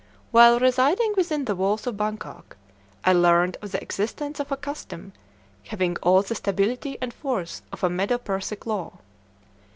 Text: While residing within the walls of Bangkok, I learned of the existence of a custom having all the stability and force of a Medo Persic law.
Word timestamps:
While 0.31 0.57
residing 0.59 1.13
within 1.15 1.45
the 1.45 1.55
walls 1.55 1.85
of 1.85 1.95
Bangkok, 1.95 2.57
I 3.05 3.13
learned 3.13 3.57
of 3.61 3.71
the 3.71 3.81
existence 3.83 4.39
of 4.39 4.51
a 4.51 4.57
custom 4.57 5.13
having 5.67 5.95
all 6.01 6.23
the 6.23 6.33
stability 6.33 6.97
and 6.99 7.13
force 7.13 7.61
of 7.71 7.83
a 7.83 7.89
Medo 7.91 8.17
Persic 8.17 8.65
law. 8.65 8.97